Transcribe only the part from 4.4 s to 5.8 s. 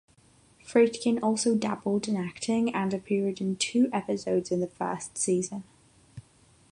in the first season.